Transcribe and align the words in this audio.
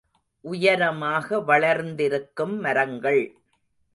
உயரமாக 0.45 1.39
வளர்ந்திருக்கும் 1.41 2.55
மரங்கள். 2.59 3.21